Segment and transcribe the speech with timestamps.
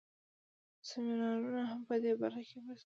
[0.89, 2.79] سمینارونه هم په دې برخه کې مرسته کوي.